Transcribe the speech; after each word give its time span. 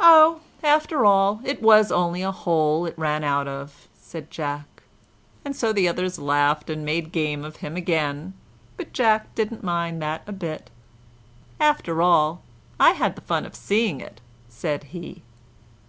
"Oh, 0.00 0.40
after 0.64 1.04
all, 1.06 1.40
it 1.44 1.62
was 1.62 1.92
only 1.92 2.20
a 2.20 2.32
hole 2.32 2.84
it 2.84 2.98
ran 2.98 3.22
out 3.22 3.46
of," 3.46 3.86
said 3.96 4.28
Jack; 4.28 4.82
and 5.44 5.54
so 5.54 5.72
the 5.72 5.86
others 5.86 6.18
laughed 6.18 6.68
and 6.68 6.84
made 6.84 7.12
game 7.12 7.44
of 7.44 7.58
him 7.58 7.76
again, 7.76 8.34
but 8.76 8.92
Jack 8.92 9.36
didn't 9.36 9.62
mind 9.62 10.02
that 10.02 10.22
a 10.26 10.32
bit. 10.32 10.68
"After 11.60 12.02
all, 12.02 12.42
I 12.80 12.90
had 12.90 13.14
the 13.14 13.22
fun 13.22 13.46
of 13.46 13.54
seeing 13.54 14.00
it," 14.00 14.20
said 14.48 14.82
he. 14.82 15.22